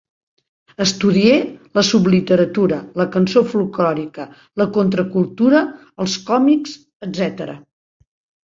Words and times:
Estudie 0.85 1.33
la 1.79 1.83
subliteratura, 1.89 2.79
la 3.01 3.07
cançó 3.17 3.43
folklòrica, 3.51 4.25
la 4.63 4.69
contracultura, 4.79 5.63
els 6.07 6.17
còmics, 6.31 6.75
etcètera. 7.11 7.61